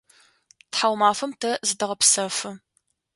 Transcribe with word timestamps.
Тхьаумафэм 0.71 1.31
тэ 1.41 1.51
зытэгъэпсэфы. 1.67 2.49